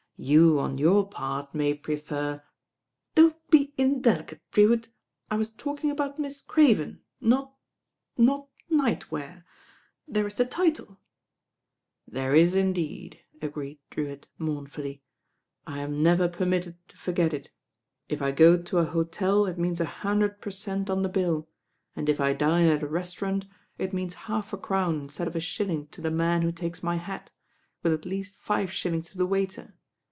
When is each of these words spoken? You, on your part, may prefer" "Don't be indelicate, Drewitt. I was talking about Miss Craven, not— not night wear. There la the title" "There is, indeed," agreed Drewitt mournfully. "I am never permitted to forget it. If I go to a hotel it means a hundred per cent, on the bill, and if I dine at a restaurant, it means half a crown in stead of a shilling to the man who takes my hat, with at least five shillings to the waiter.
You, 0.23 0.59
on 0.59 0.77
your 0.77 1.09
part, 1.09 1.55
may 1.55 1.73
prefer" 1.73 2.43
"Don't 3.15 3.37
be 3.49 3.73
indelicate, 3.75 4.39
Drewitt. 4.51 4.89
I 5.31 5.35
was 5.35 5.51
talking 5.51 5.89
about 5.89 6.19
Miss 6.19 6.43
Craven, 6.43 7.01
not— 7.19 7.55
not 8.19 8.47
night 8.69 9.09
wear. 9.11 9.45
There 10.07 10.21
la 10.21 10.29
the 10.29 10.45
title" 10.45 10.99
"There 12.07 12.35
is, 12.35 12.55
indeed," 12.55 13.21
agreed 13.41 13.79
Drewitt 13.89 14.27
mournfully. 14.37 15.01
"I 15.65 15.79
am 15.79 16.03
never 16.03 16.29
permitted 16.29 16.77
to 16.89 16.97
forget 16.99 17.33
it. 17.33 17.49
If 18.07 18.21
I 18.21 18.31
go 18.31 18.61
to 18.61 18.77
a 18.77 18.85
hotel 18.85 19.47
it 19.47 19.57
means 19.57 19.81
a 19.81 19.85
hundred 19.85 20.39
per 20.39 20.51
cent, 20.51 20.87
on 20.91 21.01
the 21.01 21.09
bill, 21.09 21.49
and 21.95 22.07
if 22.07 22.21
I 22.21 22.33
dine 22.33 22.67
at 22.67 22.83
a 22.83 22.87
restaurant, 22.87 23.45
it 23.79 23.91
means 23.91 24.13
half 24.29 24.53
a 24.53 24.57
crown 24.59 24.99
in 25.01 25.09
stead 25.09 25.27
of 25.27 25.35
a 25.35 25.39
shilling 25.39 25.87
to 25.87 25.99
the 25.99 26.11
man 26.11 26.43
who 26.43 26.51
takes 26.51 26.83
my 26.83 26.97
hat, 26.97 27.31
with 27.81 27.91
at 27.91 28.05
least 28.05 28.37
five 28.39 28.71
shillings 28.71 29.09
to 29.09 29.17
the 29.17 29.25
waiter. 29.25 29.73